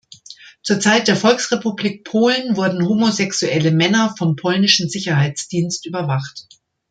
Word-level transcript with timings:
Zur 0.63 0.79
Zeit 0.79 1.07
der 1.07 1.15
Volksrepublik 1.15 2.03
Polen 2.05 2.55
wurden 2.57 2.87
homosexuelle 2.89 3.69
Männer 3.69 4.15
vom 4.17 4.35
polnischen 4.35 4.89
Sicherheitsdienst 4.89 5.85
überwacht. 5.85 6.47